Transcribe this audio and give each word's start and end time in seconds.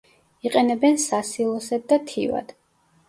იყენებენ 0.49 0.97
სასილოსედ 1.05 1.85
და 1.93 2.03
თივად. 2.13 2.51